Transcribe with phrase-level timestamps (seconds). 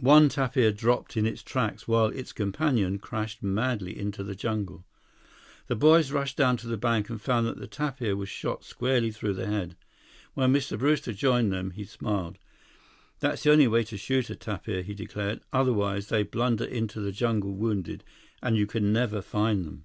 [0.00, 4.84] One tapir dropped in its tracks, while its companion crashed madly into the jungle.
[5.68, 9.12] The boys rushed down to the bank and found that the tapir was shot squarely
[9.12, 9.76] through the head.
[10.34, 10.76] When Mr.
[10.76, 12.38] Brewster joined them, he smiled.
[13.20, 15.42] "That's the only way to shoot a tapir," he declared.
[15.52, 18.02] "Otherwise, they blunder into the jungle wounded,
[18.42, 19.84] and you can never find them.